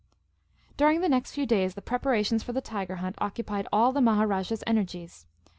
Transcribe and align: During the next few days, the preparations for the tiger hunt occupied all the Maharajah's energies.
During 0.77 1.01
the 1.01 1.09
next 1.09 1.33
few 1.33 1.45
days, 1.45 1.75
the 1.75 1.81
preparations 1.83 2.41
for 2.41 2.53
the 2.53 2.59
tiger 2.59 2.95
hunt 2.95 3.17
occupied 3.19 3.67
all 3.71 3.91
the 3.91 4.01
Maharajah's 4.01 4.63
energies. 4.65 5.27